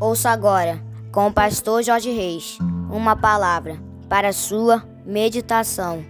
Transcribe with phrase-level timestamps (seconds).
[0.00, 0.82] Ouça agora,
[1.12, 2.58] com o pastor Jorge Reis,
[2.90, 3.78] uma palavra
[4.08, 6.04] para sua meditação.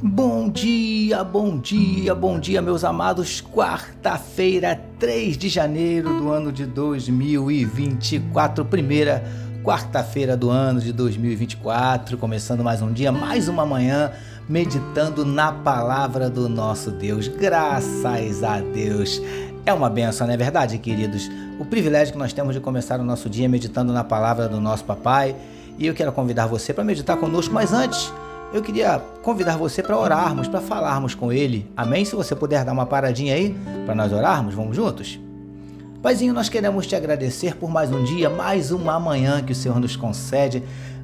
[0.00, 3.42] Bom dia, bom dia, bom dia, meus amados.
[3.42, 9.22] Quarta-feira, 3 de janeiro do ano de 2024, primeira
[9.62, 14.10] quarta-feira do ano de 2024, começando mais um dia, mais uma manhã,
[14.48, 17.28] meditando na palavra do nosso Deus.
[17.28, 19.22] Graças a Deus.
[19.64, 21.30] É uma benção, não é verdade, queridos?
[21.60, 24.84] O privilégio que nós temos de começar o nosso dia meditando na palavra do nosso
[24.84, 25.36] papai.
[25.78, 28.12] E eu quero convidar você para meditar conosco, mas antes,
[28.52, 31.70] eu queria convidar você para orarmos, para falarmos com ele.
[31.76, 32.04] Amém?
[32.04, 35.20] Se você puder dar uma paradinha aí para nós orarmos, vamos juntos?
[36.02, 39.78] Paizinho, nós queremos te agradecer por mais um dia, mais uma manhã que o Senhor
[39.78, 40.60] nos concede.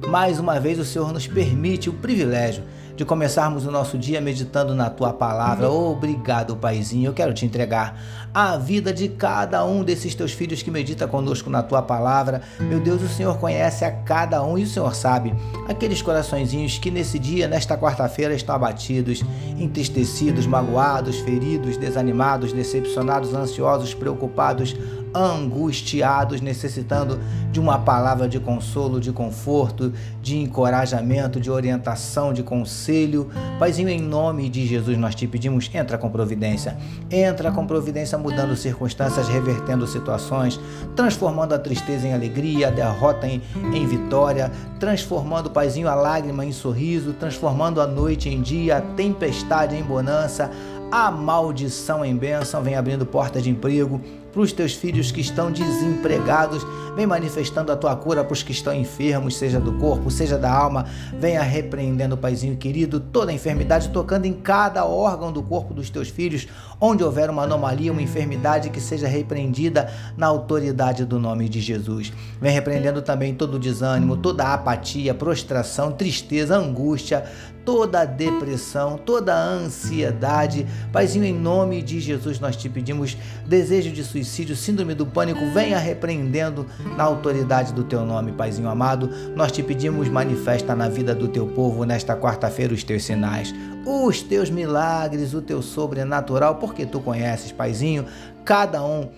[0.09, 2.65] Mais uma vez o Senhor nos permite o privilégio
[2.99, 5.71] de começarmos o nosso dia meditando na tua palavra.
[5.71, 7.07] Obrigado, Paizinho.
[7.07, 7.97] Eu quero te entregar
[8.33, 12.41] a vida de cada um desses teus filhos que medita conosco na tua palavra.
[12.59, 15.33] Meu Deus, o Senhor conhece a cada um e o Senhor sabe
[15.69, 19.23] aqueles coraçõezinhos que nesse dia, nesta quarta-feira, estão abatidos,
[19.57, 24.75] entristecidos, magoados, feridos, desanimados, decepcionados, ansiosos, preocupados,
[25.13, 27.19] angustiados, necessitando
[27.51, 33.29] de uma palavra de consolo, de conforto, de encorajamento, de orientação, de conselho.
[33.57, 36.77] Paizinho, em nome de Jesus, nós te pedimos, entra com providência.
[37.09, 40.59] Entra com providência, mudando circunstâncias, revertendo situações,
[40.95, 43.41] transformando a tristeza em alegria, a derrota em,
[43.73, 49.75] em vitória, transformando, Paizinho, a lágrima em sorriso, transformando a noite em dia, a tempestade
[49.75, 50.51] em bonança,
[50.91, 55.51] a maldição em bênção, vem abrindo porta de emprego para os teus filhos que estão
[55.51, 60.37] desempregados, vem manifestando a tua cura para os que estão enfermos, seja do corpo, seja
[60.37, 60.85] da alma,
[61.17, 66.09] venha repreendendo, Paizinho querido, toda a enfermidade, tocando em cada órgão do corpo dos teus
[66.09, 66.47] filhos,
[66.79, 72.13] onde houver uma anomalia, uma enfermidade que seja repreendida na autoridade do nome de Jesus.
[72.39, 77.25] Vem repreendendo também todo o desânimo, toda a apatia, prostração, tristeza, angústia,
[77.65, 80.65] toda a depressão, toda a ansiedade.
[80.91, 83.15] Paizinho, em nome de Jesus, nós te pedimos
[83.45, 86.65] desejo de suicídio, síndrome do pânico, venha repreendendo
[86.97, 89.09] na autoridade do teu nome, Paizinho amado.
[89.35, 93.53] Nós te pedimos, manifesta na vida do teu povo nesta quarta-feira os teus sinais,
[93.85, 98.05] os teus milagres, o teu sobrenatural, porque tu conheces, Paizinho,
[98.43, 99.09] cada um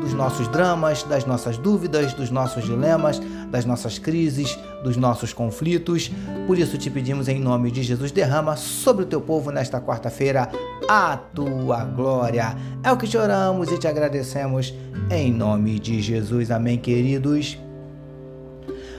[0.00, 6.10] dos nossos dramas, das nossas dúvidas, dos nossos dilemas, das nossas crises, dos nossos conflitos.
[6.46, 10.50] Por isso te pedimos em nome de Jesus, derrama sobre o teu povo nesta quarta-feira
[10.88, 12.56] a tua glória.
[12.82, 14.74] É o que te oramos e te agradecemos
[15.10, 16.50] em nome de Jesus.
[16.50, 17.58] Amém, queridos.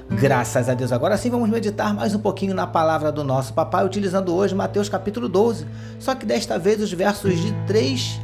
[0.10, 0.92] Graças a Deus.
[0.92, 4.90] Agora sim vamos meditar mais um pouquinho na palavra do nosso papai, utilizando hoje Mateus
[4.90, 5.66] capítulo 12,
[6.00, 8.20] só que desta vez os versos de 3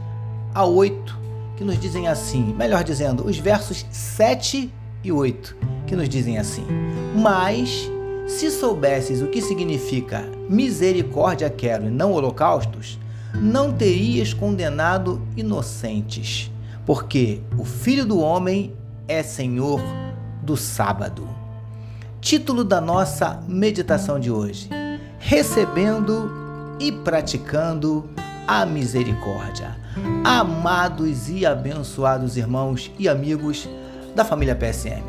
[0.54, 1.27] a 8
[1.58, 4.72] que nos dizem assim, melhor dizendo, os versos 7
[5.04, 5.58] e 8,
[5.88, 6.64] que nos dizem assim:
[7.16, 7.90] Mas
[8.28, 13.00] se soubesses o que significa misericórdia quero e não holocaustos,
[13.34, 16.52] não terias condenado inocentes,
[16.86, 18.74] porque o Filho do Homem
[19.08, 19.82] é Senhor
[20.44, 21.28] do sábado.
[22.22, 24.70] Título da nossa meditação de hoje:
[25.18, 26.30] Recebendo
[26.80, 28.08] e praticando
[28.48, 29.76] a misericórdia.
[30.24, 33.68] Amados e abençoados irmãos e amigos
[34.16, 35.04] da família PSM,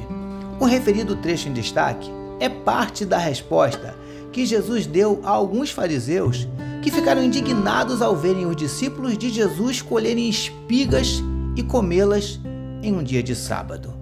[0.58, 2.10] o referido trecho em destaque
[2.40, 3.94] é parte da resposta
[4.32, 6.48] que Jesus deu a alguns fariseus
[6.82, 11.22] que ficaram indignados ao verem os discípulos de Jesus colherem espigas
[11.56, 12.40] e comê-las
[12.82, 13.94] em um dia de sábado.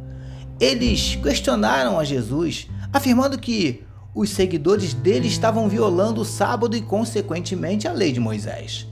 [0.58, 7.86] Eles questionaram a Jesus, afirmando que os seguidores dele estavam violando o sábado e, consequentemente,
[7.86, 8.86] a lei de Moisés.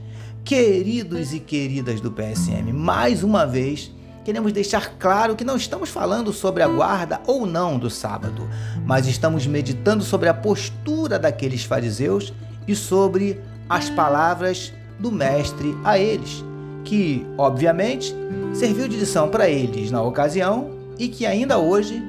[0.45, 3.91] Queridos e queridas do PSM, mais uma vez
[4.23, 8.47] queremos deixar claro que não estamos falando sobre a guarda ou não do sábado,
[8.85, 12.31] mas estamos meditando sobre a postura daqueles fariseus
[12.67, 16.45] e sobre as palavras do Mestre a eles,
[16.83, 18.13] que, obviamente,
[18.53, 20.69] serviu de lição para eles na ocasião
[20.99, 21.99] e que ainda hoje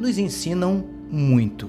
[0.00, 1.68] nos ensinam muito.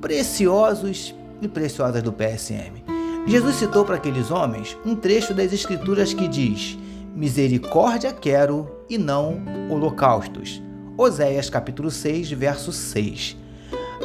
[0.00, 1.12] Preciosos
[1.42, 2.85] e preciosas do PSM.
[3.26, 6.78] Jesus citou para aqueles homens um trecho das Escrituras que diz:
[7.12, 10.62] Misericórdia quero e não holocaustos.
[10.96, 13.36] Oséias capítulo 6, verso 6.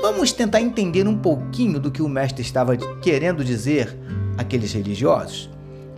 [0.02, 3.96] Vamos tentar entender um pouquinho do que o mestre estava querendo dizer
[4.40, 5.48] àqueles religiosos?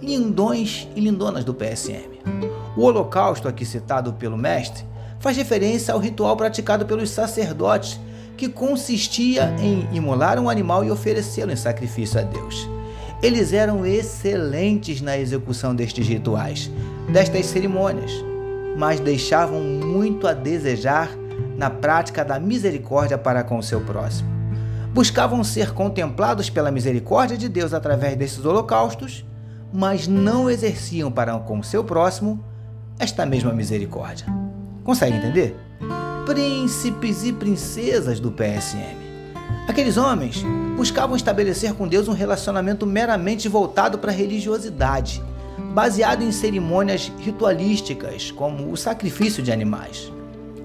[0.02, 2.20] Lindões e lindonas do PSM.
[2.76, 4.84] O holocausto aqui citado pelo mestre
[5.22, 7.98] faz referência ao ritual praticado pelos sacerdotes,
[8.36, 12.73] que consistia em imolar um animal e oferecê-lo em sacrifício a Deus.
[13.24, 16.70] Eles eram excelentes na execução destes rituais,
[17.10, 18.12] destas cerimônias,
[18.78, 21.10] mas deixavam muito a desejar
[21.56, 24.30] na prática da misericórdia para com o seu próximo.
[24.94, 29.26] Buscavam ser contemplados pela misericórdia de Deus através desses holocaustos,
[29.72, 32.44] mas não exerciam para com o seu próximo
[33.00, 34.28] esta mesma misericórdia.
[34.84, 35.56] Consegue entender?
[36.26, 39.03] Príncipes e princesas do PSM.
[39.68, 40.44] Aqueles homens
[40.76, 45.24] buscavam estabelecer com Deus um relacionamento meramente voltado para a religiosidade,
[45.74, 50.12] baseado em cerimônias ritualísticas, como o sacrifício de animais.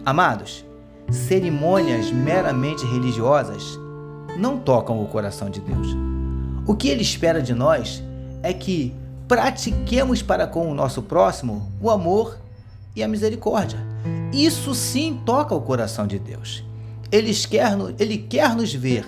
[0.05, 0.65] Amados,
[1.11, 3.79] cerimônias meramente religiosas
[4.37, 5.89] não tocam o coração de Deus.
[6.67, 8.03] O que ele espera de nós
[8.43, 8.93] é que
[9.29, 12.37] pratiquemos para com o nosso próximo o amor
[12.97, 13.79] e a misericórdia.
[14.33, 16.68] Isso sim toca o coração de Deus.
[17.11, 19.05] Ele quer, ele quer nos ver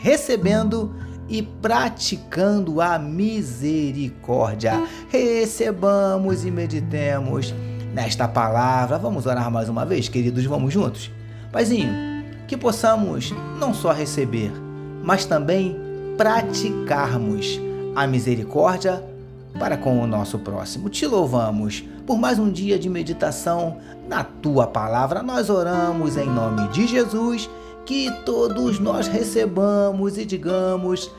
[0.00, 0.94] recebendo
[1.28, 4.82] e praticando a misericórdia.
[5.08, 7.54] Recebamos e meditemos
[7.92, 8.98] nesta palavra.
[8.98, 11.10] Vamos orar mais uma vez, queridos, vamos juntos.
[11.52, 11.92] Paizinho,
[12.46, 14.52] que possamos não só receber,
[15.02, 15.76] mas também
[16.16, 17.60] praticarmos
[17.94, 19.02] a misericórdia
[19.58, 20.88] para com o nosso próximo.
[20.88, 23.78] Te louvamos por mais um dia de meditação
[24.08, 25.22] na tua palavra.
[25.22, 27.50] Nós oramos em nome de Jesus,
[27.84, 31.10] que todos nós recebamos e digamos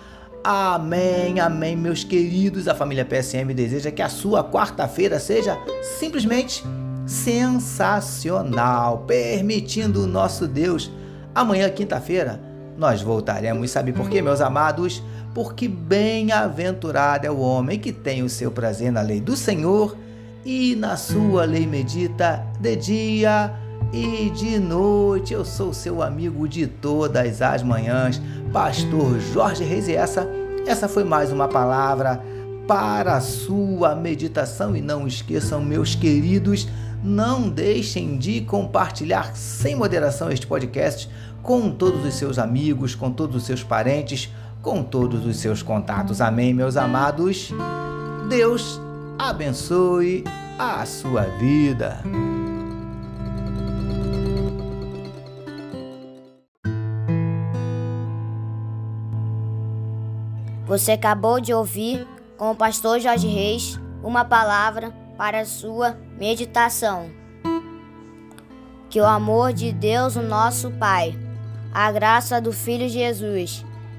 [0.43, 2.67] amém, amém, meus queridos.
[2.67, 5.57] A família PSM deseja que a sua quarta-feira seja
[5.99, 6.63] simplesmente
[7.05, 10.89] sensacional, permitindo o nosso Deus.
[11.35, 12.39] Amanhã, quinta-feira,
[12.77, 13.69] nós voltaremos.
[13.69, 15.03] Sabe por quê, meus amados?
[15.33, 19.95] Porque bem-aventurado é o homem que tem o seu prazer na lei do Senhor
[20.43, 23.53] e na sua lei medita de dia
[23.93, 25.33] e de noite.
[25.33, 28.21] Eu sou seu amigo de todas as manhãs,
[28.51, 30.27] Pastor Jorge Reis, e essa,
[30.65, 32.21] essa foi mais uma palavra
[32.67, 34.75] para a sua meditação.
[34.75, 36.67] E não esqueçam, meus queridos,
[37.03, 41.09] não deixem de compartilhar sem moderação este podcast
[41.41, 44.29] com todos os seus amigos, com todos os seus parentes,
[44.61, 46.21] com todos os seus contatos.
[46.21, 47.51] Amém, meus amados?
[48.27, 48.79] Deus
[49.17, 50.23] abençoe
[50.57, 52.01] a sua vida.
[60.65, 62.07] Você acabou de ouvir
[62.37, 67.09] com o pastor Jorge Reis uma palavra para a sua meditação.
[68.89, 71.17] Que o amor de Deus, o nosso Pai,
[71.73, 73.65] a graça do Filho Jesus